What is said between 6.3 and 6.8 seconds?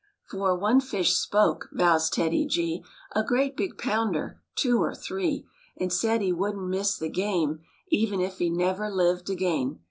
wouldn't